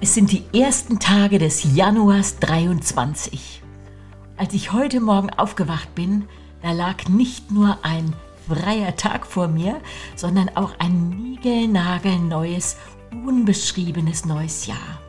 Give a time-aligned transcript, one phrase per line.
[0.00, 3.62] Es sind die ersten Tage des Januars 23.
[4.36, 6.28] Als ich heute Morgen aufgewacht bin,
[6.62, 8.14] da lag nicht nur ein
[8.48, 9.80] freier Tag vor mir,
[10.14, 12.76] sondern auch ein niegelnagelneues,
[13.26, 15.02] unbeschriebenes neues Jahr.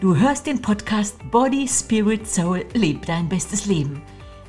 [0.00, 4.00] Du hörst den Podcast Body, Spirit, Soul, leb dein bestes Leben.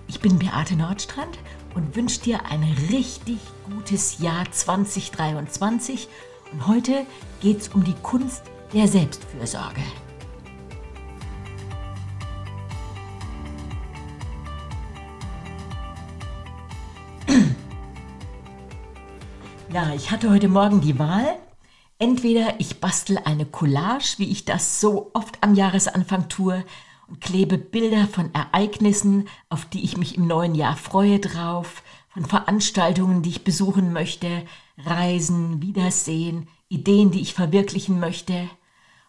[0.08, 1.39] Ich bin Beate Nordstrand
[1.73, 2.62] und wünsche dir ein
[2.92, 6.08] richtig gutes Jahr 2023.
[6.53, 7.08] Und heute
[7.42, 9.81] geht es um die Kunst der Selbstfürsorge.
[19.73, 21.38] Ja, ich hatte heute Morgen die Wahl.
[21.99, 26.63] Entweder ich bastel eine Collage, wie ich das so oft am Jahresanfang tue,
[27.08, 32.25] und klebe Bilder von Ereignissen, auf die ich mich im neuen Jahr freue, drauf, von
[32.25, 34.44] Veranstaltungen, die ich besuchen möchte,
[34.77, 38.50] Reisen, Wiedersehen, Ideen, die ich verwirklichen möchte.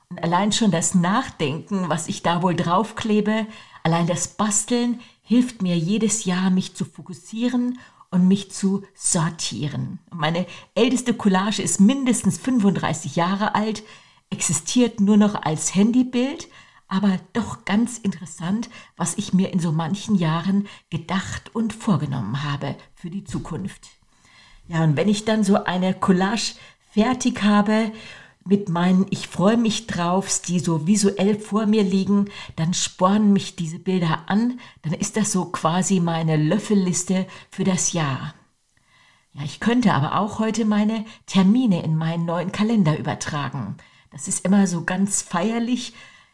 [0.09, 3.47] Und allein schon das Nachdenken, was ich da wohl draufklebe,
[3.83, 7.79] allein das Basteln hilft mir jedes Jahr, mich zu fokussieren
[8.11, 9.98] und mich zu sortieren.
[10.11, 13.83] Meine älteste Collage ist mindestens 35 Jahre alt,
[14.31, 16.48] existiert nur noch als Handybild,
[16.86, 22.77] aber doch ganz interessant, was ich mir in so manchen Jahren gedacht und vorgenommen habe
[22.95, 23.89] für die Zukunft.
[24.69, 26.55] Ja, und wenn ich dann so eine Collage
[26.91, 27.92] fertig habe
[28.48, 33.56] mit meinen Ich freue mich draufs, die so visuell vor mir liegen, dann spornen mich
[33.56, 38.34] diese Bilder an, dann ist das so quasi meine Löffelliste für das Jahr.
[39.34, 43.77] Ja, ich könnte aber auch heute meine Termine in meinen neuen Kalender übertragen.
[44.11, 45.92] Das ist immer so ganz feierlich,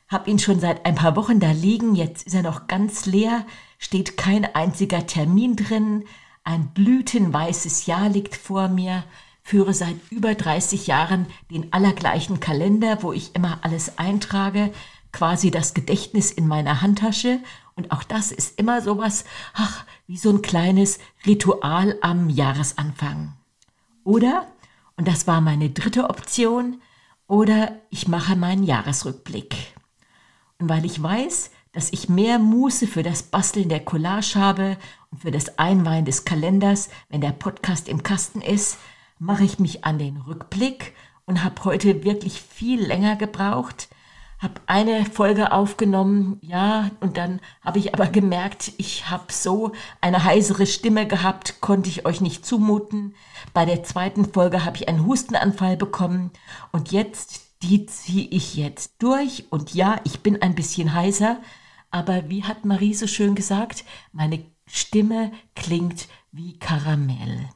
[0.09, 3.45] hab ihn schon seit ein paar Wochen da liegen, jetzt ist er noch ganz leer,
[3.79, 6.05] steht kein einziger Termin drin,
[6.45, 9.03] ein blütenweißes Jahr liegt vor mir,
[9.45, 14.73] führe seit über 30 Jahren den allergleichen Kalender, wo ich immer alles eintrage,
[15.13, 17.39] quasi das Gedächtnis in meiner Handtasche.
[17.77, 23.35] Und auch das ist immer sowas, ach, wie so ein kleines Ritual am Jahresanfang.
[24.03, 24.47] Oder,
[24.97, 26.81] und das war meine dritte Option,
[27.27, 29.75] oder ich mache meinen Jahresrückblick.
[30.59, 34.79] Und weil ich weiß, dass ich mehr Muße für das Basteln der Collage habe
[35.11, 38.79] und für das Einweihen des Kalenders, wenn der Podcast im Kasten ist,
[39.19, 40.95] mache ich mich an den Rückblick
[41.27, 43.89] und habe heute wirklich viel länger gebraucht.
[44.39, 50.25] Habe eine Folge aufgenommen, ja, und dann habe ich aber gemerkt, ich habe so eine
[50.25, 53.15] heisere Stimme gehabt, konnte ich euch nicht zumuten.
[53.55, 56.31] Bei der zweiten Folge habe ich einen Hustenanfall bekommen
[56.73, 59.47] und jetzt, die ziehe ich jetzt durch.
[59.51, 61.39] Und ja, ich bin ein bisschen heiser,
[61.91, 67.49] aber wie hat Marie so schön gesagt, meine Stimme klingt wie Karamell.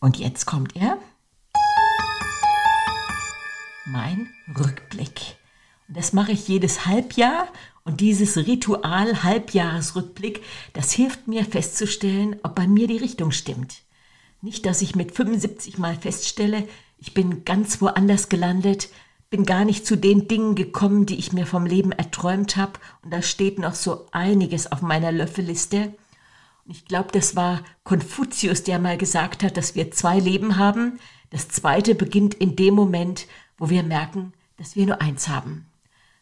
[0.00, 0.98] Und jetzt kommt er.
[3.84, 4.28] Mein
[4.58, 5.36] Rückblick.
[5.88, 7.48] Und das mache ich jedes Halbjahr.
[7.84, 13.82] Und dieses Ritual Halbjahresrückblick, das hilft mir festzustellen, ob bei mir die Richtung stimmt.
[14.42, 16.66] Nicht, dass ich mit 75 Mal feststelle,
[16.98, 18.88] ich bin ganz woanders gelandet,
[19.28, 22.72] bin gar nicht zu den Dingen gekommen, die ich mir vom Leben erträumt habe.
[23.02, 25.94] Und da steht noch so einiges auf meiner Löffelliste.
[26.70, 31.00] Ich glaube, das war Konfuzius, der mal gesagt hat, dass wir zwei Leben haben.
[31.30, 33.26] Das zweite beginnt in dem Moment,
[33.58, 35.66] wo wir merken, dass wir nur eins haben.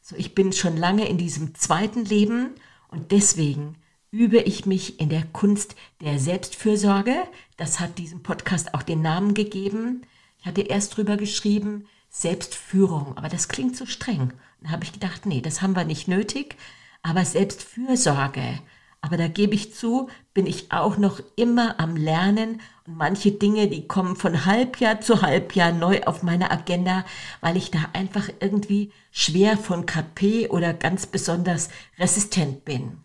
[0.01, 2.55] So, ich bin schon lange in diesem zweiten Leben
[2.89, 3.77] und deswegen
[4.11, 7.15] übe ich mich in der Kunst der Selbstfürsorge.
[7.59, 10.01] Das hat diesem Podcast auch den Namen gegeben.
[10.41, 14.33] Ich hatte erst drüber geschrieben, Selbstführung, aber das klingt so streng.
[14.63, 16.57] Dann habe ich gedacht, nee, das haben wir nicht nötig.
[17.03, 18.61] Aber Selbstfürsorge,
[19.01, 23.69] aber da gebe ich zu, bin ich auch noch immer am Lernen und manche Dinge,
[23.69, 27.05] die kommen von Halbjahr zu Halbjahr neu auf meine Agenda,
[27.41, 32.99] weil ich da einfach irgendwie schwer von KP oder ganz besonders resistent bin.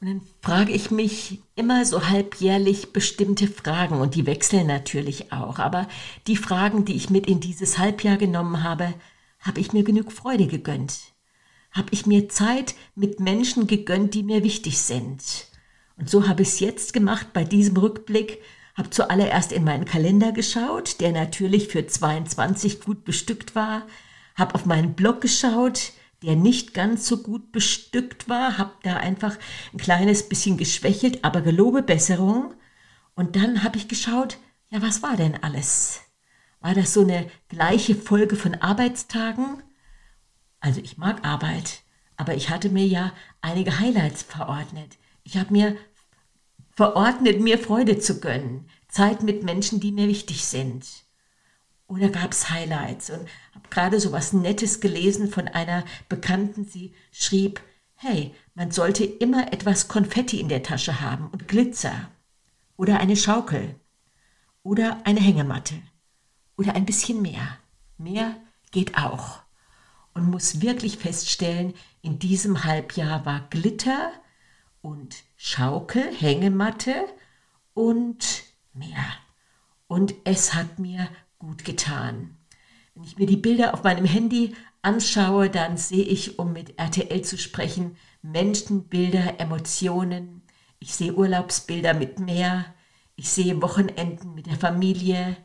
[0.00, 5.60] Und dann frage ich mich immer so halbjährlich bestimmte Fragen und die wechseln natürlich auch.
[5.60, 5.86] Aber
[6.26, 8.94] die Fragen, die ich mit in dieses Halbjahr genommen habe,
[9.38, 11.11] habe ich mir genug Freude gegönnt
[11.72, 15.48] habe ich mir Zeit mit Menschen gegönnt, die mir wichtig sind.
[15.96, 18.42] Und so habe ich es jetzt gemacht bei diesem Rückblick,
[18.74, 23.86] habe zuallererst in meinen Kalender geschaut, der natürlich für 22 gut bestückt war,
[24.34, 25.92] habe auf meinen Blog geschaut,
[26.22, 29.36] der nicht ganz so gut bestückt war, habe da einfach
[29.72, 32.54] ein kleines bisschen geschwächelt, aber gelobe Besserung.
[33.14, 34.38] Und dann habe ich geschaut,
[34.70, 36.00] ja, was war denn alles?
[36.60, 39.62] War das so eine gleiche Folge von Arbeitstagen?
[40.62, 41.82] Also ich mag Arbeit,
[42.16, 44.96] aber ich hatte mir ja einige Highlights verordnet.
[45.24, 45.76] Ich habe mir
[46.70, 50.86] verordnet, mir Freude zu gönnen, Zeit mit Menschen, die mir wichtig sind.
[51.88, 53.10] oder gab es Highlights?
[53.10, 56.64] Und habe gerade so was Nettes gelesen von einer Bekannten.
[56.64, 57.60] Sie schrieb,
[57.96, 62.08] hey, man sollte immer etwas Konfetti in der Tasche haben und Glitzer
[62.76, 63.74] oder eine Schaukel
[64.62, 65.74] oder eine Hängematte
[66.56, 67.58] oder ein bisschen mehr.
[67.98, 68.36] Mehr
[68.70, 69.41] geht auch.
[70.14, 74.12] Und muss wirklich feststellen, in diesem Halbjahr war Glitter
[74.82, 76.94] und Schaukel, Hängematte
[77.74, 78.42] und
[78.74, 79.04] mehr.
[79.86, 82.36] Und es hat mir gut getan.
[82.94, 87.22] Wenn ich mir die Bilder auf meinem Handy anschaue, dann sehe ich, um mit RTL
[87.22, 90.42] zu sprechen, Menschenbilder, Emotionen.
[90.78, 92.66] Ich sehe Urlaubsbilder mit Meer.
[93.16, 95.36] Ich sehe Wochenenden mit der Familie.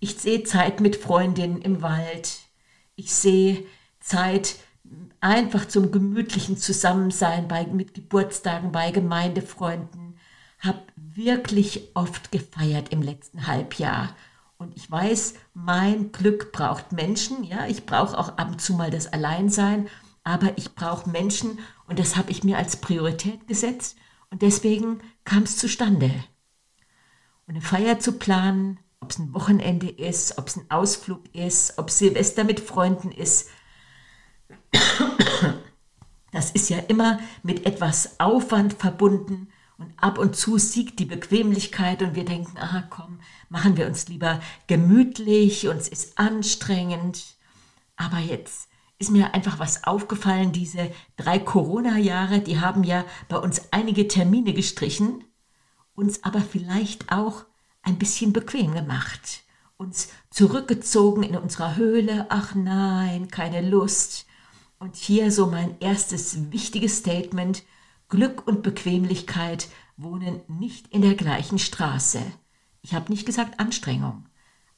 [0.00, 2.40] Ich sehe Zeit mit Freundinnen im Wald.
[2.96, 3.64] Ich sehe
[4.08, 4.56] Zeit
[5.20, 10.16] einfach zum gemütlichen Zusammensein bei, mit Geburtstagen bei Gemeindefreunden.
[10.60, 14.16] Habe wirklich oft gefeiert im letzten Halbjahr.
[14.56, 17.44] Und ich weiß, mein Glück braucht Menschen.
[17.44, 19.88] Ja, ich brauche auch ab und zu mal das Alleinsein.
[20.24, 23.96] Aber ich brauche Menschen und das habe ich mir als Priorität gesetzt.
[24.30, 26.10] Und deswegen kam es zustande.
[27.46, 31.78] Und eine Feier zu planen, ob es ein Wochenende ist, ob es ein Ausflug ist,
[31.78, 33.48] ob Silvester mit Freunden ist.
[36.32, 39.48] Das ist ja immer mit etwas Aufwand verbunden
[39.78, 44.08] und ab und zu siegt die Bequemlichkeit und wir denken, aha komm, machen wir uns
[44.08, 47.36] lieber gemütlich, uns ist anstrengend.
[47.96, 48.68] Aber jetzt
[48.98, 54.52] ist mir einfach was aufgefallen, diese drei Corona-Jahre, die haben ja bei uns einige Termine
[54.52, 55.24] gestrichen,
[55.94, 57.44] uns aber vielleicht auch
[57.82, 59.44] ein bisschen bequem gemacht,
[59.76, 64.27] uns zurückgezogen in unserer Höhle, ach nein, keine Lust.
[64.78, 67.64] Und hier so mein erstes wichtiges Statement,
[68.08, 72.20] Glück und Bequemlichkeit wohnen nicht in der gleichen Straße.
[72.82, 74.26] Ich habe nicht gesagt Anstrengung,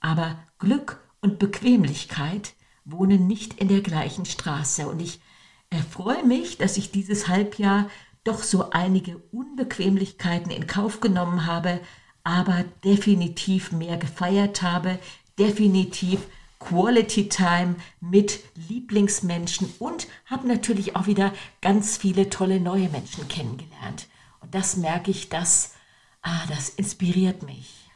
[0.00, 2.54] aber Glück und Bequemlichkeit
[2.86, 4.88] wohnen nicht in der gleichen Straße.
[4.88, 5.20] Und ich
[5.68, 7.90] erfreue mich, dass ich dieses Halbjahr
[8.24, 11.78] doch so einige Unbequemlichkeiten in Kauf genommen habe,
[12.24, 14.98] aber definitiv mehr gefeiert habe,
[15.38, 16.20] definitiv
[16.60, 24.06] Quality Time mit Lieblingsmenschen und habe natürlich auch wieder ganz viele tolle neue Menschen kennengelernt.
[24.40, 25.74] Und das merke ich, das,
[26.22, 27.90] ah, das inspiriert mich.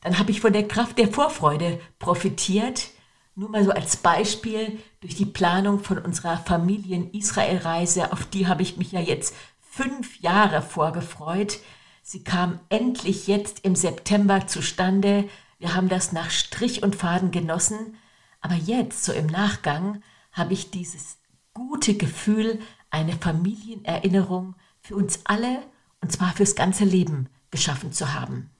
[0.00, 2.88] Dann habe ich von der Kraft der Vorfreude profitiert.
[3.34, 8.76] Nur mal so als Beispiel durch die Planung von unserer Familien-Israel-Reise, auf die habe ich
[8.76, 11.58] mich ja jetzt fünf Jahre vorgefreut.
[12.02, 15.28] Sie kam endlich jetzt im September zustande.
[15.60, 17.94] Wir haben das nach Strich und Faden genossen.
[18.40, 20.02] Aber jetzt, so im Nachgang,
[20.32, 21.18] habe ich dieses
[21.52, 22.58] gute Gefühl,
[22.88, 25.62] eine Familienerinnerung für uns alle
[26.00, 28.50] und zwar fürs ganze Leben geschaffen zu haben.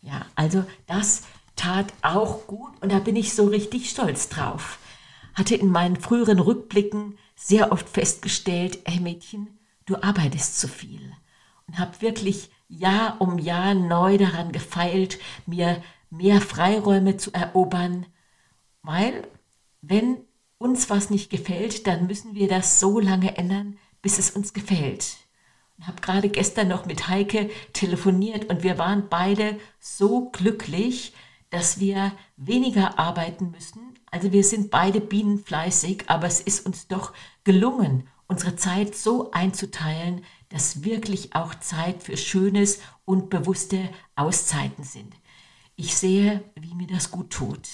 [0.00, 1.24] Ja, also das
[1.56, 4.78] tat auch gut und da bin ich so richtig stolz drauf.
[5.34, 11.12] Hatte in meinen früheren Rückblicken sehr oft festgestellt, ey Mädchen, du arbeitest zu viel
[11.66, 15.82] und habe wirklich Jahr um Jahr neu daran gefeilt, mir
[16.16, 18.06] mehr Freiräume zu erobern,
[18.82, 19.26] weil
[19.82, 20.18] wenn
[20.58, 25.16] uns was nicht gefällt, dann müssen wir das so lange ändern, bis es uns gefällt.
[25.78, 31.14] Ich habe gerade gestern noch mit Heike telefoniert und wir waren beide so glücklich,
[31.50, 33.80] dass wir weniger arbeiten müssen.
[34.10, 37.12] Also wir sind beide bienenfleißig, aber es ist uns doch
[37.42, 45.12] gelungen, unsere Zeit so einzuteilen, dass wirklich auch Zeit für schönes und bewusste Auszeiten sind.
[45.76, 47.68] Ich sehe, wie mir das gut tut.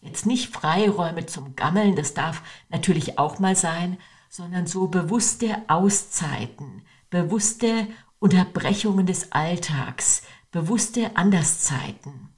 [0.00, 3.98] Jetzt nicht Freiräume zum Gammeln, das darf natürlich auch mal sein,
[4.28, 7.86] sondern so bewusste Auszeiten, bewusste
[8.18, 12.28] Unterbrechungen des Alltags, bewusste Anderszeiten.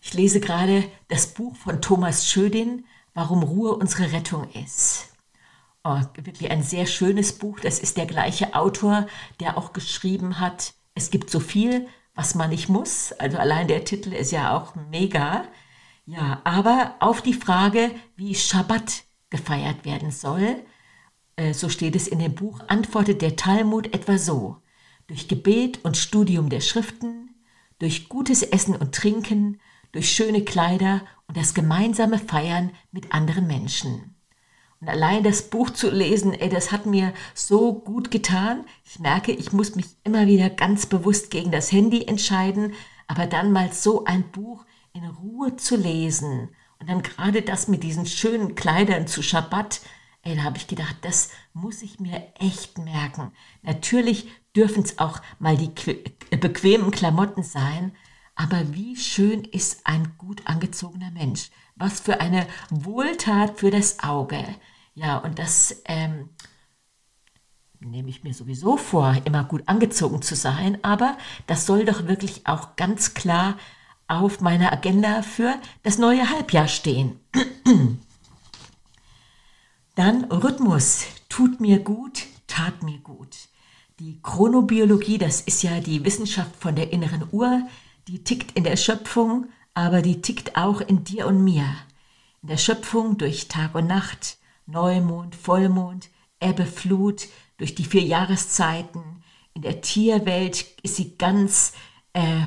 [0.00, 5.08] Ich lese gerade das Buch von Thomas Schödin, Warum Ruhe unsere Rettung ist.
[5.84, 7.60] Oh, wirklich ein sehr schönes Buch.
[7.60, 9.06] Das ist der gleiche Autor,
[9.38, 13.12] der auch geschrieben hat, es gibt so viel, was man nicht muss.
[13.12, 15.44] Also allein der Titel ist ja auch mega.
[16.04, 20.64] Ja, aber auf die Frage, wie Schabbat gefeiert werden soll,
[21.36, 24.58] äh, so steht es in dem Buch, antwortet der Talmud etwa so.
[25.06, 27.34] Durch Gebet und Studium der Schriften,
[27.78, 29.60] durch gutes Essen und Trinken,
[29.92, 34.16] durch schöne Kleider und das gemeinsame Feiern mit anderen Menschen.
[34.82, 38.64] Und allein das Buch zu lesen, ey, das hat mir so gut getan.
[38.84, 42.74] Ich merke, ich muss mich immer wieder ganz bewusst gegen das Handy entscheiden,
[43.06, 46.48] aber dann mal so ein Buch in Ruhe zu lesen
[46.80, 49.82] und dann gerade das mit diesen schönen Kleidern zu Schabbat,
[50.22, 53.30] ey, da habe ich gedacht, das muss ich mir echt merken.
[53.62, 55.70] Natürlich dürfen es auch mal die
[56.36, 57.92] bequemen Klamotten sein,
[58.34, 61.50] aber wie schön ist ein gut angezogener Mensch.
[61.76, 64.44] Was für eine Wohltat für das Auge.
[64.94, 66.28] Ja, und das ähm,
[67.80, 72.46] nehme ich mir sowieso vor, immer gut angezogen zu sein, aber das soll doch wirklich
[72.46, 73.56] auch ganz klar
[74.06, 77.18] auf meiner Agenda für das neue Halbjahr stehen.
[79.94, 81.04] Dann Rhythmus.
[81.28, 83.36] Tut mir gut, tat mir gut.
[83.98, 87.66] Die Chronobiologie, das ist ja die Wissenschaft von der inneren Uhr,
[88.08, 91.64] die tickt in der Schöpfung, aber die tickt auch in dir und mir.
[92.42, 97.28] In der Schöpfung durch Tag und Nacht, Neumond, Vollmond, Ebbe, Flut,
[97.58, 99.22] durch die vier Jahreszeiten.
[99.54, 101.72] In der Tierwelt ist sie ganz
[102.12, 102.46] äh,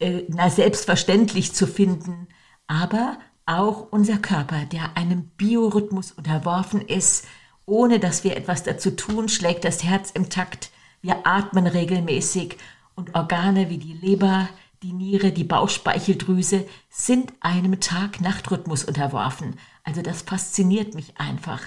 [0.00, 2.28] äh, na, selbstverständlich zu finden,
[2.66, 7.26] aber auch unser Körper, der einem Biorhythmus unterworfen ist,
[7.66, 10.70] ohne dass wir etwas dazu tun, schlägt das Herz im Takt.
[11.00, 12.56] Wir atmen regelmäßig
[12.94, 14.48] und Organe wie die Leber,
[14.82, 19.56] die Niere, die Bauchspeicheldrüse sind einem Tag-Nacht-Rhythmus unterworfen.
[19.82, 21.62] Also das fasziniert mich einfach.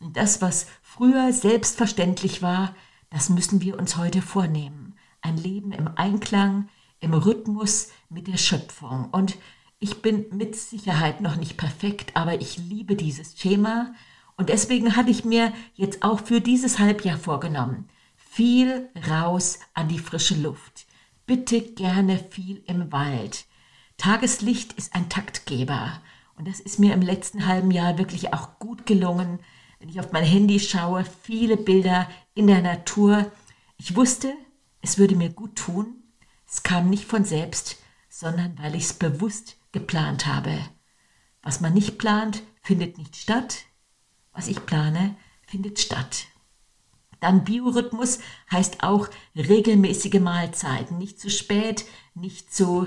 [0.00, 2.74] Und das, was früher selbstverständlich war,
[3.10, 4.96] das müssen wir uns heute vornehmen.
[5.20, 6.68] Ein Leben im Einklang,
[7.00, 9.10] im Rhythmus mit der Schöpfung.
[9.10, 9.36] Und
[9.78, 13.92] ich bin mit Sicherheit noch nicht perfekt, aber ich liebe dieses Schema.
[14.36, 19.98] Und deswegen hatte ich mir jetzt auch für dieses Halbjahr vorgenommen, viel raus an die
[19.98, 20.83] frische Luft.
[21.26, 23.46] Bitte gerne viel im Wald.
[23.96, 26.02] Tageslicht ist ein Taktgeber.
[26.36, 29.38] Und das ist mir im letzten halben Jahr wirklich auch gut gelungen.
[29.78, 33.30] Wenn ich auf mein Handy schaue, viele Bilder in der Natur.
[33.78, 34.34] Ich wusste,
[34.82, 36.02] es würde mir gut tun.
[36.46, 37.78] Es kam nicht von selbst,
[38.10, 40.58] sondern weil ich es bewusst geplant habe.
[41.42, 43.64] Was man nicht plant, findet nicht statt.
[44.32, 45.16] Was ich plane,
[45.46, 46.26] findet statt.
[47.24, 48.18] Dann Biorhythmus
[48.52, 52.86] heißt auch regelmäßige Mahlzeiten, nicht zu spät, nicht zu,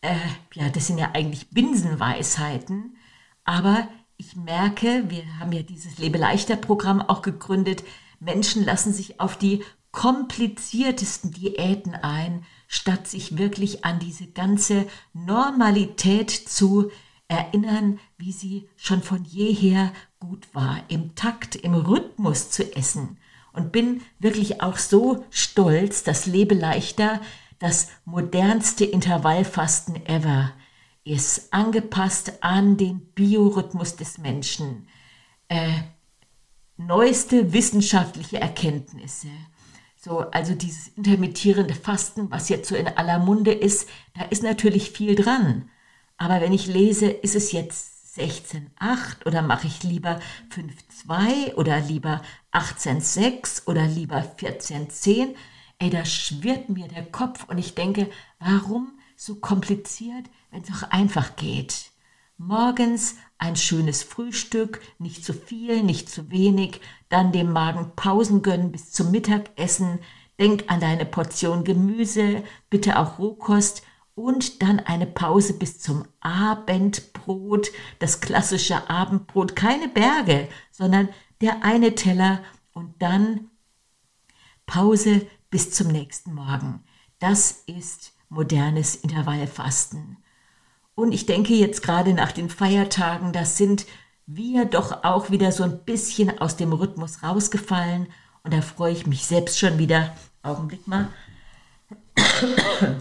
[0.00, 0.16] äh,
[0.54, 2.96] ja, das sind ja eigentlich Binsenweisheiten,
[3.44, 7.84] aber ich merke, wir haben ja dieses Lebeleichter-Programm auch gegründet,
[8.18, 9.62] Menschen lassen sich auf die
[9.92, 16.90] kompliziertesten Diäten ein, statt sich wirklich an diese ganze Normalität zu
[17.28, 23.18] erinnern, wie sie schon von jeher gut war, im Takt, im Rhythmus zu essen.
[23.56, 27.20] Und bin wirklich auch so stolz, dass Lebe leichter
[27.58, 30.52] das modernste Intervallfasten ever
[31.04, 34.86] ist, angepasst an den Biorhythmus des Menschen.
[35.48, 35.72] Äh,
[36.76, 39.28] neueste wissenschaftliche Erkenntnisse
[40.06, 44.92] so, also dieses intermittierende Fasten, was jetzt so in aller Munde ist, da ist natürlich
[44.92, 45.68] viel dran.
[46.16, 50.20] Aber wenn ich lese, ist es jetzt 16,8 oder mache ich lieber
[50.54, 52.22] 5,2 oder lieber
[52.56, 55.34] 18,6 oder lieber 14,10?
[55.78, 58.08] Ey, da schwirrt mir der Kopf und ich denke,
[58.38, 61.90] warum so kompliziert, wenn es auch einfach geht?
[62.38, 68.72] Morgens ein schönes Frühstück, nicht zu viel, nicht zu wenig, dann dem Magen Pausen gönnen
[68.72, 69.98] bis zum Mittagessen,
[70.38, 73.82] denk an deine Portion Gemüse, bitte auch Rohkost
[74.14, 81.94] und dann eine Pause bis zum Abendbrot, das klassische Abendbrot, keine Berge, sondern der eine
[81.94, 83.50] Teller und dann
[84.66, 86.84] Pause bis zum nächsten Morgen.
[87.18, 90.18] Das ist modernes Intervallfasten.
[90.94, 93.86] Und ich denke jetzt gerade nach den Feiertagen, das sind
[94.26, 98.08] wir doch auch wieder so ein bisschen aus dem Rhythmus rausgefallen.
[98.42, 101.08] Und da freue ich mich selbst schon wieder, Augenblick mal,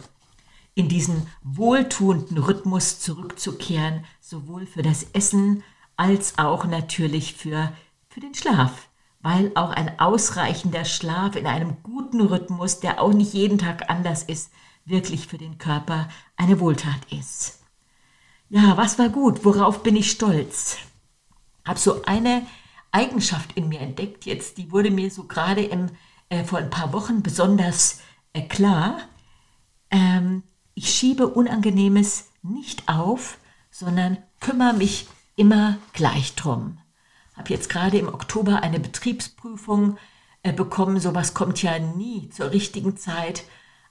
[0.75, 5.63] in diesen wohltuenden Rhythmus zurückzukehren, sowohl für das Essen
[5.95, 7.71] als auch natürlich für,
[8.15, 8.87] für den Schlaf.
[9.19, 14.23] Weil auch ein ausreichender Schlaf in einem guten Rhythmus, der auch nicht jeden Tag anders
[14.23, 14.51] ist,
[14.85, 16.07] wirklich für den Körper
[16.37, 17.59] eine Wohltat ist.
[18.47, 19.43] Ja, was war gut?
[19.43, 20.77] Worauf bin ich stolz?
[21.65, 22.45] Habe so eine
[22.91, 25.89] Eigenschaft in mir entdeckt jetzt, die wurde mir so gerade im,
[26.29, 27.99] äh, vor ein paar Wochen besonders
[28.31, 28.99] äh, klar.
[29.91, 30.43] Ähm,
[30.73, 33.39] ich schiebe Unangenehmes nicht auf,
[33.71, 36.77] sondern kümmere mich immer gleich drum.
[37.35, 39.97] Habe jetzt gerade im Oktober eine Betriebsprüfung
[40.43, 40.99] äh, bekommen.
[40.99, 43.43] Sowas kommt ja nie zur richtigen Zeit.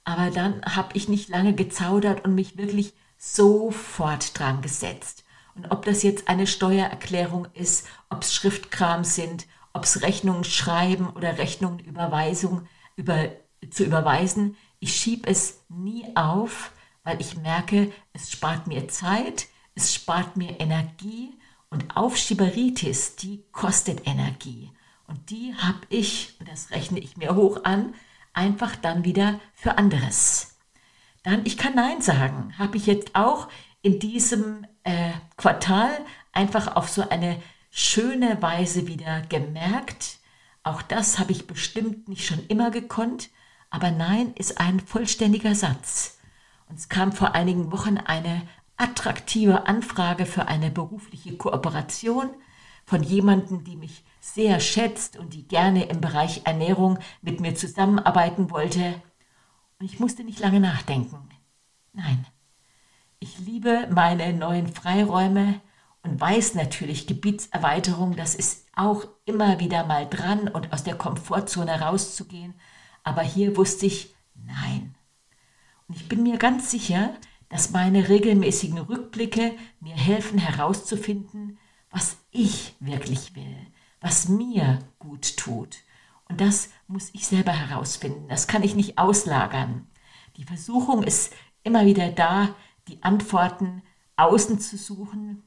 [0.05, 5.25] Aber dann habe ich nicht lange gezaudert und mich wirklich sofort dran gesetzt.
[5.55, 11.11] Und ob das jetzt eine Steuererklärung ist, ob es Schriftkram sind, ob es Rechnungen schreiben
[11.11, 13.31] oder Rechnungen Überweisung über,
[13.71, 16.73] zu überweisen, ich schiebe es nie auf,
[17.05, 21.33] weil ich merke, es spart mir Zeit, es spart mir Energie
[21.75, 24.71] und Aufschieberitis, die kostet Energie.
[25.09, 27.95] Und die habe ich, und das rechne ich mir hoch an,
[28.33, 30.57] einfach dann wieder für anderes.
[31.25, 32.55] dann ich kann Nein sagen.
[32.59, 33.49] Habe ich jetzt auch
[33.83, 35.91] in diesem äh, Quartal
[36.33, 40.19] einfach auf so eine schöne Weise wieder gemerkt.
[40.63, 43.31] Auch das habe ich bestimmt nicht schon immer gekonnt,
[43.69, 46.19] aber Nein ist ein vollständiger Satz.
[46.69, 48.43] Und es kam vor einigen Wochen eine
[48.77, 52.31] attraktive Anfrage für eine berufliche Kooperation
[52.85, 58.51] von jemandem, die mich sehr schätzt und die gerne im Bereich Ernährung mit mir zusammenarbeiten
[58.51, 59.01] wollte.
[59.79, 61.29] Und ich musste nicht lange nachdenken.
[61.93, 62.27] Nein,
[63.21, 65.61] ich liebe meine neuen Freiräume
[66.03, 71.81] und weiß natürlich, Gebietserweiterung, das ist auch immer wieder mal dran und aus der Komfortzone
[71.81, 72.55] rauszugehen.
[73.03, 74.95] Aber hier wusste ich, nein.
[75.89, 77.15] Und ich bin mir ganz sicher,
[77.49, 81.59] dass meine regelmäßigen Rückblicke mir helfen herauszufinden,
[81.91, 83.57] was ich wirklich will,
[84.01, 85.79] was mir gut tut.
[86.29, 88.29] Und das muss ich selber herausfinden.
[88.29, 89.87] Das kann ich nicht auslagern.
[90.37, 91.33] Die Versuchung ist
[91.63, 92.55] immer wieder da,
[92.89, 93.83] die Antworten
[94.17, 95.43] außen zu suchen.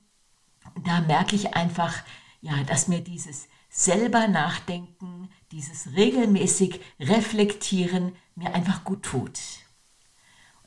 [0.85, 1.93] Da merke ich einfach,
[2.41, 9.39] ja, dass mir dieses selber nachdenken, dieses regelmäßig reflektieren mir einfach gut tut.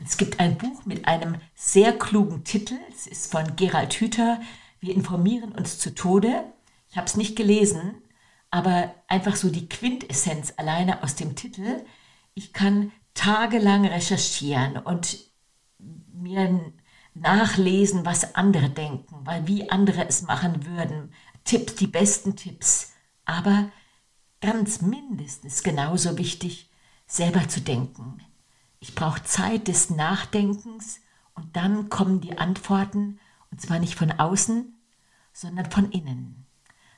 [0.04, 2.78] Es gibt ein Buch mit einem sehr klugen Titel.
[2.88, 4.40] Es ist von Gerald Hüther.
[4.80, 6.44] Wir informieren uns zu Tode.
[6.88, 7.94] Ich habe es nicht gelesen,
[8.50, 11.84] aber einfach so die Quintessenz alleine aus dem Titel.
[12.34, 15.18] Ich kann tagelang recherchieren und
[16.12, 16.72] mir
[17.14, 21.12] nachlesen, was andere denken, weil wie andere es machen würden.
[21.44, 22.92] Tipps, die besten Tipps.
[23.24, 23.70] Aber
[24.40, 26.70] ganz mindestens genauso wichtig,
[27.06, 28.22] selber zu denken.
[28.80, 31.00] Ich brauche Zeit des Nachdenkens
[31.34, 33.20] und dann kommen die Antworten,
[33.50, 34.74] und zwar nicht von außen,
[35.32, 36.46] sondern von innen.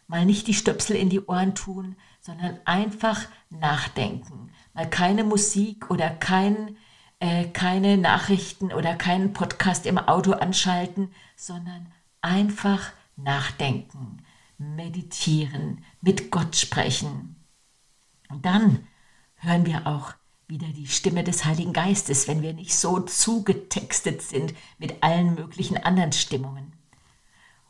[0.07, 3.21] Mal nicht die Stöpsel in die Ohren tun, sondern einfach
[3.51, 4.51] nachdenken.
[4.75, 6.77] Mal keine Musik oder kein
[7.23, 11.87] äh, keine Nachrichten oder keinen Podcast im Auto anschalten, sondern
[12.21, 14.25] einfach nachdenken,
[14.59, 17.37] meditieren, mit Gott sprechen.
[18.29, 18.89] Und dann
[19.37, 20.15] hören wir auch
[20.53, 25.79] wieder die Stimme des Heiligen Geistes, wenn wir nicht so zugetextet sind mit allen möglichen
[25.79, 26.75] anderen Stimmungen.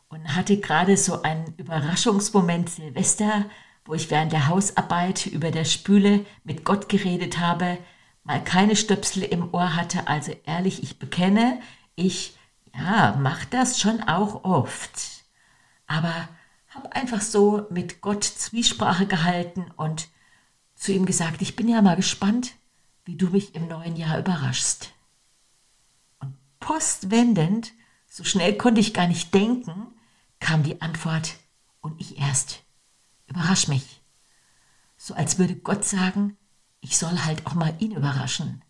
[0.09, 3.45] Und hatte gerade so einen Überraschungsmoment Silvester,
[3.85, 7.77] wo ich während der Hausarbeit über der Spüle mit Gott geredet habe,
[8.25, 10.09] mal keine Stöpsel im Ohr hatte.
[10.09, 11.61] Also ehrlich, ich bekenne,
[11.95, 12.37] ich
[12.75, 15.23] ja, mache das schon auch oft.
[15.87, 16.27] Aber
[16.67, 20.09] habe einfach so mit Gott Zwiesprache gehalten und
[20.75, 22.55] zu ihm gesagt, ich bin ja mal gespannt,
[23.05, 24.93] wie du mich im neuen Jahr überraschst.
[26.19, 27.73] Und postwendend,
[28.07, 29.87] so schnell konnte ich gar nicht denken,
[30.39, 31.35] kam die Antwort,
[31.83, 32.63] und ich erst.
[33.27, 34.01] Überrasch mich.
[34.97, 36.37] So als würde Gott sagen,
[36.81, 38.63] ich soll halt auch mal ihn überraschen.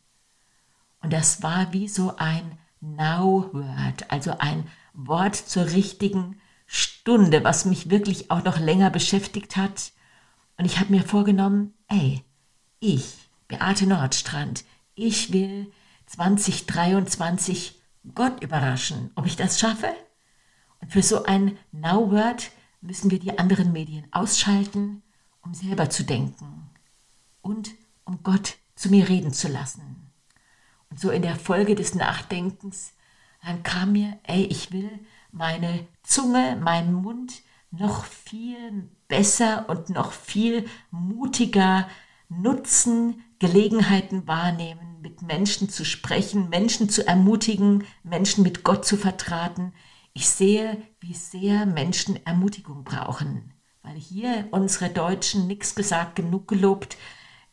[0.99, 7.89] Und das war wie so ein Now-Word, also ein Wort zur richtigen Stunde, was mich
[7.89, 9.91] wirklich auch noch länger beschäftigt hat.
[10.57, 12.23] Und ich habe mir vorgenommen, ey,
[12.79, 14.63] ich, Beate Nordstrand,
[14.95, 15.71] ich will
[16.07, 17.79] 2023
[18.15, 19.11] Gott überraschen.
[19.15, 19.93] Ob ich das schaffe?
[20.81, 22.51] Und für so ein Now-Word
[22.81, 25.01] müssen wir die anderen Medien ausschalten,
[25.41, 26.69] um selber zu denken.
[27.41, 27.71] Und
[28.05, 30.11] um Gott zu mir reden zu lassen.
[30.89, 32.93] Und so in der Folge des Nachdenkens,
[33.43, 34.99] dann kam mir, ey, ich will
[35.31, 41.89] meine Zunge, meinen Mund noch viel besser und noch viel mutiger
[42.29, 49.73] nutzen, Gelegenheiten wahrnehmen, mit Menschen zu sprechen, Menschen zu ermutigen, Menschen mit Gott zu vertraten.
[50.13, 53.51] Ich sehe, wie sehr Menschen Ermutigung brauchen,
[53.81, 56.95] weil hier unsere Deutschen nichts gesagt, genug gelobt,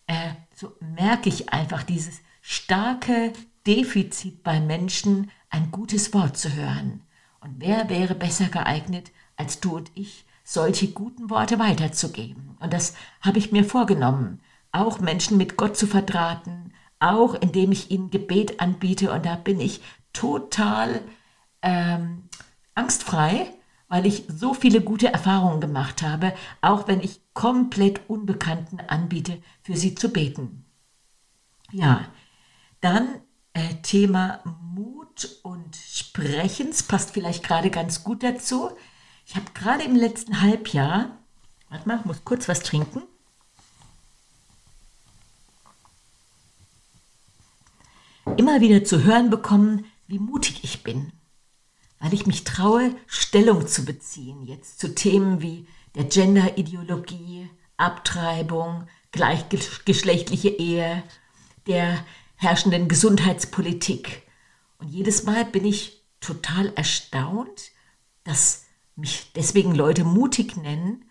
[0.06, 3.32] äh, so merke ich einfach dieses starke
[3.66, 7.02] Defizit bei Menschen, ein gutes Wort zu hören.
[7.40, 12.56] Und wer wäre besser geeignet, als du und ich, solche guten Worte weiterzugeben?
[12.60, 14.40] Und das habe ich mir vorgenommen,
[14.72, 19.12] auch Menschen mit Gott zu verdrahten, auch indem ich ihnen Gebet anbiete.
[19.12, 19.80] Und da bin ich
[20.12, 21.00] total
[21.62, 22.28] ähm,
[22.74, 23.52] angstfrei,
[23.88, 29.76] weil ich so viele gute Erfahrungen gemacht habe, auch wenn ich komplett Unbekannten anbiete, für
[29.76, 30.64] sie zu beten.
[31.72, 32.06] Ja,
[32.80, 33.08] dann
[33.52, 34.40] äh, Thema
[34.74, 38.70] Mut und Sprechens passt vielleicht gerade ganz gut dazu.
[39.26, 41.18] Ich habe gerade im letzten Halbjahr,
[41.68, 43.02] warte mal, ich muss kurz was trinken.
[48.36, 51.12] Immer wieder zu hören bekommen, wie mutig ich bin
[52.00, 60.48] weil ich mich traue, Stellung zu beziehen, jetzt zu Themen wie der Genderideologie, Abtreibung, gleichgeschlechtliche
[60.48, 61.02] Ehe,
[61.66, 62.04] der
[62.36, 64.22] herrschenden Gesundheitspolitik.
[64.78, 67.70] Und jedes Mal bin ich total erstaunt,
[68.24, 68.64] dass
[68.96, 71.04] mich deswegen Leute mutig nennen.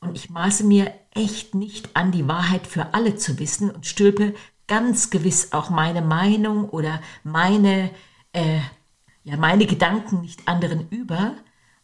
[0.00, 4.34] Und ich maße mir echt nicht an, die Wahrheit für alle zu wissen und stülpe
[4.66, 7.90] ganz gewiss auch meine Meinung oder meine,
[8.32, 8.60] äh,
[9.22, 11.34] ja, meine Gedanken nicht anderen über.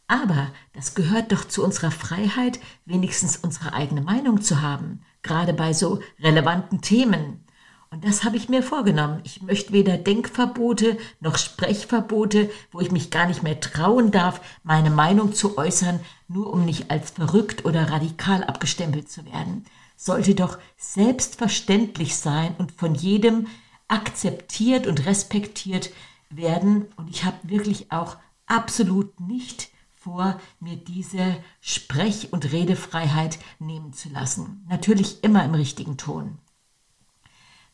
[0.09, 5.73] Aber das gehört doch zu unserer Freiheit, wenigstens unsere eigene Meinung zu haben, gerade bei
[5.73, 7.45] so relevanten Themen.
[7.93, 9.21] Und das habe ich mir vorgenommen.
[9.25, 14.91] Ich möchte weder Denkverbote noch Sprechverbote, wo ich mich gar nicht mehr trauen darf, meine
[14.91, 19.65] Meinung zu äußern, nur um nicht als verrückt oder radikal abgestempelt zu werden.
[20.03, 23.49] Sollte doch selbstverständlich sein und von jedem
[23.87, 25.91] akzeptiert und respektiert
[26.31, 26.87] werden.
[26.97, 34.09] Und ich habe wirklich auch absolut nicht vor, mir diese Sprech- und Redefreiheit nehmen zu
[34.09, 34.65] lassen.
[34.71, 36.39] Natürlich immer im richtigen Ton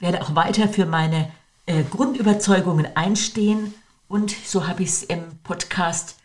[0.01, 1.31] werde auch weiter für meine
[1.67, 3.73] äh, Grundüberzeugungen einstehen
[4.09, 6.17] und so habe ich es im Podcast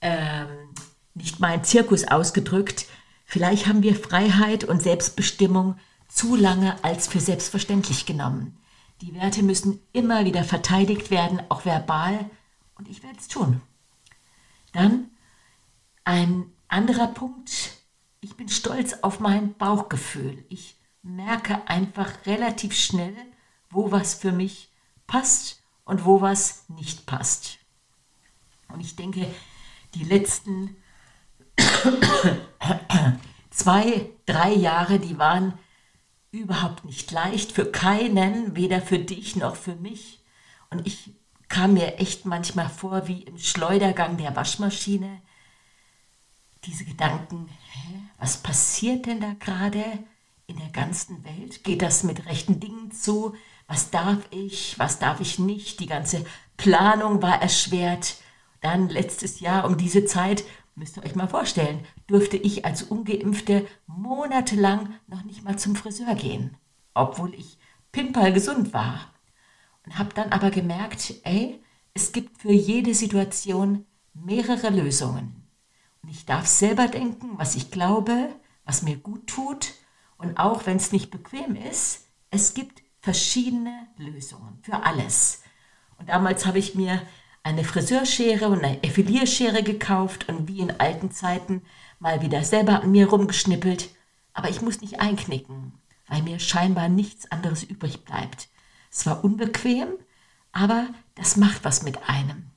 [0.00, 0.46] ähm,
[1.14, 2.86] nicht mein Zirkus ausgedrückt.
[3.30, 5.76] Vielleicht haben wir Freiheit und Selbstbestimmung
[6.08, 8.58] zu lange als für selbstverständlich genommen.
[9.02, 12.28] Die Werte müssen immer wieder verteidigt werden, auch verbal,
[12.74, 13.60] und ich werde es tun.
[14.72, 15.10] Dann
[16.02, 17.78] ein anderer Punkt.
[18.20, 20.44] Ich bin stolz auf mein Bauchgefühl.
[20.48, 23.14] Ich merke einfach relativ schnell,
[23.70, 24.72] wo was für mich
[25.06, 27.58] passt und wo was nicht passt.
[28.66, 29.32] Und ich denke,
[29.94, 30.76] die letzten
[33.50, 35.58] zwei, drei Jahre, die waren
[36.30, 40.22] überhaupt nicht leicht für keinen, weder für dich noch für mich.
[40.70, 41.14] Und ich
[41.48, 45.20] kam mir echt manchmal vor wie im Schleudergang der Waschmaschine.
[46.64, 49.82] Diese Gedanken, hä, was passiert denn da gerade?
[50.50, 51.64] in der ganzen Welt?
[51.64, 53.34] Geht das mit rechten Dingen zu?
[53.68, 55.80] Was darf ich, was darf ich nicht?
[55.80, 58.16] Die ganze Planung war erschwert.
[58.60, 60.44] Dann letztes Jahr um diese Zeit,
[60.74, 66.14] müsst ihr euch mal vorstellen, durfte ich als ungeimpfte monatelang noch nicht mal zum Friseur
[66.14, 66.56] gehen,
[66.94, 67.58] obwohl ich
[67.92, 69.12] pimpergesund war.
[69.84, 71.60] Und habe dann aber gemerkt, ey,
[71.94, 75.48] es gibt für jede Situation mehrere Lösungen.
[76.02, 78.28] Und ich darf selber denken, was ich glaube,
[78.64, 79.74] was mir gut tut
[80.16, 85.42] und auch wenn es nicht bequem ist, es gibt verschiedene Lösungen für alles.
[85.98, 87.02] Und damals habe ich mir
[87.42, 91.62] eine Friseurschere und eine Effilierschere gekauft und wie in alten Zeiten
[91.98, 93.90] mal wieder selber an mir rumgeschnippelt.
[94.32, 95.72] Aber ich muss nicht einknicken,
[96.06, 98.48] weil mir scheinbar nichts anderes übrig bleibt.
[98.90, 99.88] Es war unbequem,
[100.52, 102.50] aber das macht was mit einem.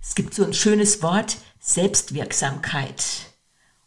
[0.00, 3.04] Es gibt so ein schönes Wort, Selbstwirksamkeit.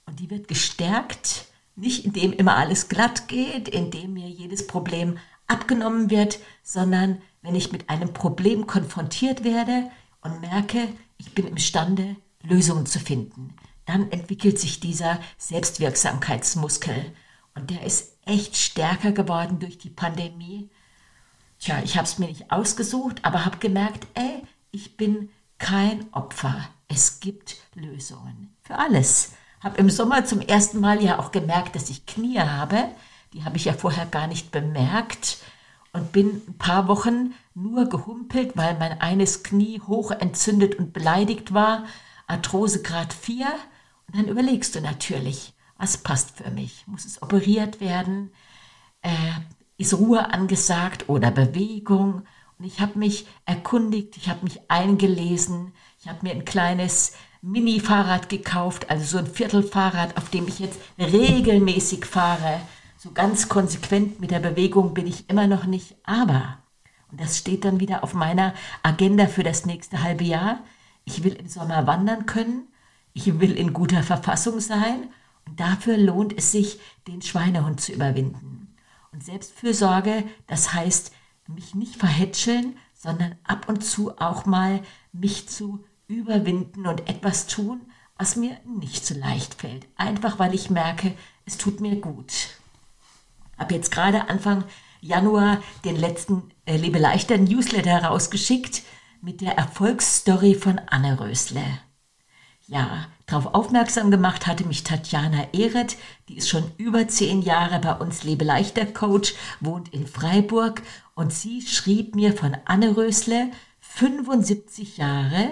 [0.05, 6.09] Und die wird gestärkt, nicht indem immer alles glatt geht, indem mir jedes Problem abgenommen
[6.09, 9.89] wird, sondern wenn ich mit einem Problem konfrontiert werde
[10.21, 13.55] und merke, ich bin imstande, Lösungen zu finden.
[13.85, 17.13] Dann entwickelt sich dieser Selbstwirksamkeitsmuskel.
[17.55, 20.69] Und der ist echt stärker geworden durch die Pandemie.
[21.59, 26.69] Tja, ich habe es mir nicht ausgesucht, aber habe gemerkt, ey, ich bin kein Opfer.
[26.87, 29.33] Es gibt Lösungen für alles.
[29.59, 32.85] Habe im Sommer zum ersten Mal ja auch gemerkt, dass ich Knie habe.
[33.33, 35.37] Die habe ich ja vorher gar nicht bemerkt
[35.93, 41.53] und bin ein paar Wochen nur gehumpelt, weil mein eines Knie hoch entzündet und beleidigt
[41.53, 41.85] war.
[42.27, 43.45] Arthrose Grad 4.
[44.07, 46.85] Und dann überlegst du natürlich, was passt für mich?
[46.87, 48.31] Muss es operiert werden?
[49.01, 49.09] Äh,
[49.77, 52.23] ist Ruhe angesagt oder Bewegung?
[52.57, 58.29] Und ich habe mich erkundigt, ich habe mich eingelesen, ich habe mir ein kleines Mini-Fahrrad
[58.29, 62.61] gekauft, also so ein Viertelfahrrad, auf dem ich jetzt regelmäßig fahre.
[63.03, 66.59] So ganz konsequent mit der Bewegung bin ich immer noch nicht, aber,
[67.09, 70.59] und das steht dann wieder auf meiner Agenda für das nächste halbe Jahr,
[71.03, 72.67] ich will im Sommer wandern können,
[73.13, 75.09] ich will in guter Verfassung sein
[75.47, 78.75] und dafür lohnt es sich, den Schweinehund zu überwinden.
[79.11, 81.11] Und Selbstfürsorge, das heißt,
[81.47, 84.79] mich nicht verhätscheln, sondern ab und zu auch mal
[85.11, 87.81] mich zu überwinden und etwas tun,
[88.15, 89.87] was mir nicht so leicht fällt.
[89.95, 92.60] Einfach weil ich merke, es tut mir gut.
[93.61, 94.63] Habe jetzt gerade Anfang
[95.01, 98.81] Januar den letzten äh, Lebe leichter Newsletter rausgeschickt
[99.21, 101.61] mit der Erfolgsstory von Anne Rösle.
[102.65, 105.97] Ja, darauf aufmerksam gemacht hatte mich Tatjana Ehret,
[106.27, 110.81] die ist schon über zehn Jahre bei uns Lebe leichter Coach, wohnt in Freiburg
[111.13, 115.51] und sie schrieb mir von Anne Rösle, 75 Jahre,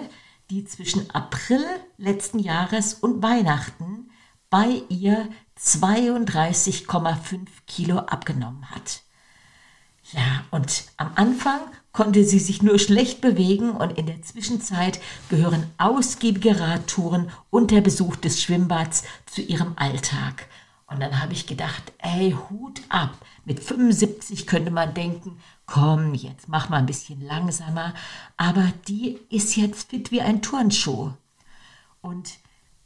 [0.50, 1.64] die zwischen April
[1.96, 4.10] letzten Jahres und Weihnachten
[4.50, 5.28] bei ihr
[5.62, 9.02] 32,5 Kilo abgenommen hat.
[10.12, 11.60] Ja, und am Anfang
[11.92, 17.80] konnte sie sich nur schlecht bewegen und in der Zwischenzeit gehören ausgiebige Radtouren und der
[17.80, 20.46] Besuch des Schwimmbads zu ihrem Alltag.
[20.86, 23.14] Und dann habe ich gedacht, ey, Hut ab.
[23.44, 27.94] Mit 75 könnte man denken, komm, jetzt mach mal ein bisschen langsamer.
[28.36, 31.12] Aber die ist jetzt fit wie ein Turnschuh.
[32.00, 32.30] Und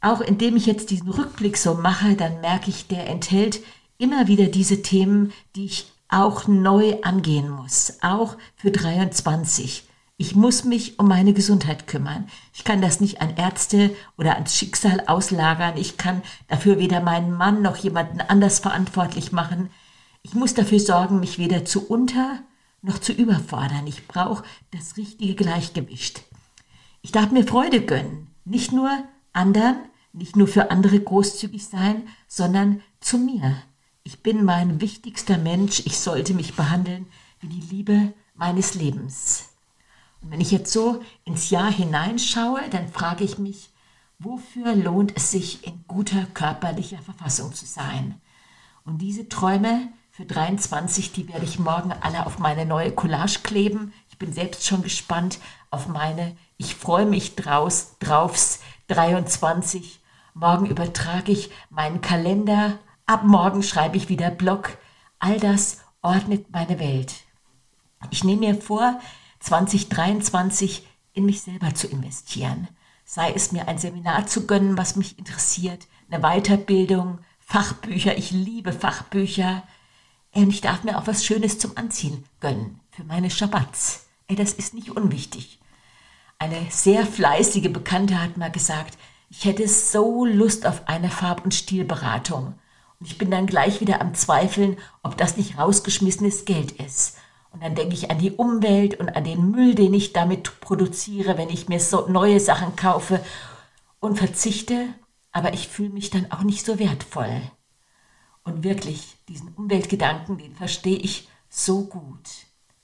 [0.05, 3.61] auch indem ich jetzt diesen Rückblick so mache, dann merke ich, der enthält
[3.97, 9.83] immer wieder diese Themen, die ich auch neu angehen muss, auch für 23.
[10.17, 12.29] Ich muss mich um meine Gesundheit kümmern.
[12.53, 15.75] Ich kann das nicht an Ärzte oder ans Schicksal auslagern.
[15.75, 19.71] Ich kann dafür weder meinen Mann noch jemanden anders verantwortlich machen.
[20.21, 22.39] Ich muss dafür sorgen, mich weder zu unter
[22.83, 23.87] noch zu überfordern.
[23.87, 26.21] Ich brauche das richtige Gleichgewicht.
[27.01, 28.27] Ich darf mir Freude gönnen.
[28.45, 28.91] Nicht nur
[29.33, 29.77] anderen,
[30.15, 33.61] nicht nur für andere großzügig sein, sondern zu mir.
[34.03, 37.07] Ich bin mein wichtigster Mensch, ich sollte mich behandeln
[37.39, 39.49] wie die Liebe meines Lebens.
[40.21, 43.69] Und wenn ich jetzt so ins Jahr hineinschaue, dann frage ich mich,
[44.19, 48.21] wofür lohnt es sich, in guter körperlicher Verfassung zu sein?
[48.85, 53.91] Und diese Träume für 23, die werde ich morgen alle auf meine neue Collage kleben.
[54.09, 55.39] Ich bin selbst schon gespannt
[55.71, 59.99] auf meine, ich freue mich draus, draufs 23.
[60.35, 64.77] Morgen übertrage ich meinen Kalender Ab morgen schreibe ich wieder Blog.
[65.19, 67.13] All das ordnet meine Welt.
[68.09, 68.99] Ich nehme mir vor,
[69.41, 72.67] 2023 in mich selber zu investieren.
[73.05, 78.17] Sei es mir ein Seminar zu gönnen, was mich interessiert, eine Weiterbildung, Fachbücher.
[78.17, 79.61] Ich liebe Fachbücher.
[80.33, 84.07] Und ich darf mir auch was Schönes zum Anziehen gönnen für meine Schabbats.
[84.27, 85.59] Ey, das ist nicht unwichtig.
[86.39, 88.97] Eine sehr fleißige Bekannte hat mal gesagt,
[89.37, 92.55] ich hätte so Lust auf eine Farb- und Stilberatung.
[92.99, 97.17] Und ich bin dann gleich wieder am Zweifeln, ob das nicht rausgeschmissenes Geld ist.
[97.51, 101.37] Und dann denke ich an die Umwelt und an den Müll, den ich damit produziere,
[101.37, 103.23] wenn ich mir so neue Sachen kaufe
[103.99, 104.87] und verzichte,
[105.33, 107.41] aber ich fühle mich dann auch nicht so wertvoll.
[108.43, 112.29] Und wirklich, diesen Umweltgedanken, den verstehe ich so gut.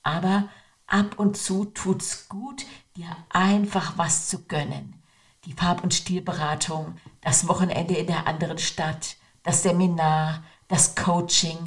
[0.03, 0.49] Aber
[0.85, 2.65] ab und zu tut's gut,
[2.97, 5.00] dir einfach was zu gönnen.
[5.45, 11.57] Die Farb- und Stilberatung, das Wochenende in der anderen Stadt, das Seminar, das Coaching.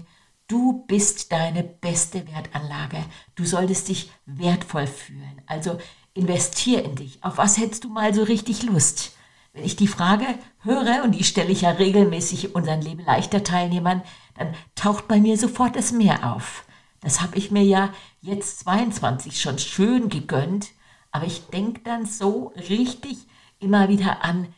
[0.47, 3.05] Du bist deine beste Wertanlage.
[3.35, 5.43] Du solltest dich wertvoll fühlen.
[5.47, 5.79] Also
[6.15, 7.19] investier in dich.
[7.25, 9.17] Auf was hättest du mal so richtig Lust?
[9.53, 10.27] Wenn ich die Frage
[10.61, 14.03] höre, und die stelle ich ja regelmäßig unseren Leben leichter Teilnehmern,
[14.37, 16.65] dann taucht bei mir sofort das Meer auf.
[17.01, 20.71] Das habe ich mir ja jetzt 22 schon schön gegönnt,
[21.11, 23.27] aber ich denke dann so richtig
[23.65, 24.49] immer wieder an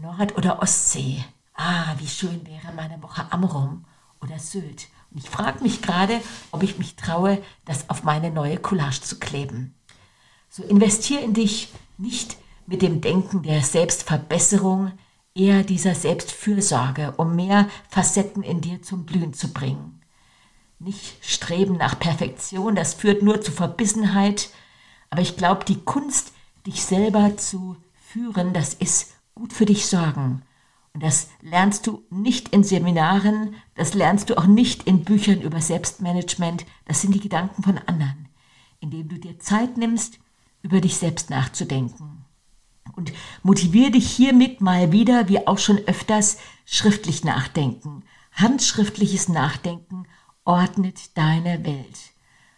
[0.00, 1.24] Nord- oder Ostsee.
[1.54, 3.84] Ah, wie schön wäre meine Woche Amrum
[4.20, 4.88] oder Sylt.
[5.10, 6.20] Und ich frage mich gerade,
[6.52, 9.74] ob ich mich traue, das auf meine neue Collage zu kleben.
[10.48, 14.92] So investier in dich nicht mit dem Denken der Selbstverbesserung,
[15.34, 20.00] eher dieser Selbstfürsorge, um mehr Facetten in dir zum Blühen zu bringen.
[20.78, 24.50] Nicht streben nach Perfektion, das führt nur zu Verbissenheit,
[25.08, 26.32] aber ich glaube, die Kunst,
[26.66, 27.76] dich selber zu
[28.12, 30.42] führen, das ist gut für dich sorgen
[30.92, 35.60] und das lernst du nicht in Seminaren, das lernst du auch nicht in Büchern über
[35.60, 36.66] Selbstmanagement.
[36.84, 38.28] Das sind die Gedanken von anderen,
[38.80, 40.18] indem du dir Zeit nimmst,
[40.62, 42.24] über dich selbst nachzudenken.
[42.96, 43.12] Und
[43.44, 48.02] motiviere dich hiermit mal wieder, wie auch schon öfters, schriftlich nachdenken.
[48.32, 50.06] Handschriftliches Nachdenken
[50.44, 51.98] ordnet deine Welt.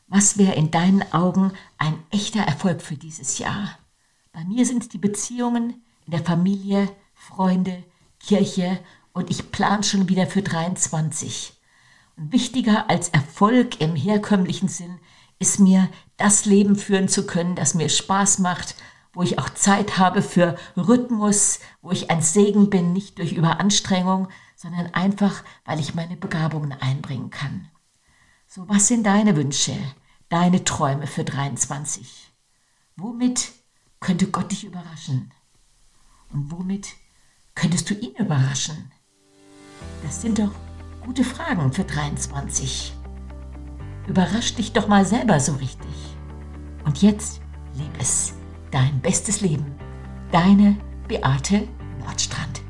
[0.09, 3.79] Was wäre in deinen Augen ein echter Erfolg für dieses Jahr?
[4.33, 7.85] Bei mir sind es die Beziehungen in der Familie, Freunde,
[8.19, 8.81] Kirche
[9.13, 11.53] und ich plan schon wieder für 23.
[12.17, 14.99] Und wichtiger als Erfolg im herkömmlichen Sinn
[15.39, 18.77] ist mir, das Leben führen zu können, das mir Spaß macht,
[19.13, 24.29] wo ich auch Zeit habe für Rhythmus, wo ich ein Segen bin, nicht durch Überanstrengung,
[24.57, 27.69] sondern einfach, weil ich meine Begabungen einbringen kann.
[28.47, 29.77] So, was sind deine Wünsche,
[30.29, 32.33] deine Träume für 23?
[32.97, 33.53] Womit
[34.03, 35.33] könnte Gott dich überraschen?
[36.31, 36.95] Und womit
[37.55, 38.91] Könntest du ihn überraschen?
[40.03, 40.53] Das sind doch
[41.05, 42.93] gute Fragen für 23.
[44.09, 46.17] Überrasch dich doch mal selber so richtig.
[46.85, 47.41] Und jetzt
[47.75, 48.35] leb es,
[48.71, 49.67] dein bestes Leben.
[50.33, 50.77] Deine
[51.09, 51.69] Beate
[52.01, 52.62] Nordstraße.